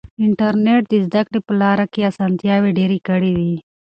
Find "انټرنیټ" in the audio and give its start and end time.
0.25-0.83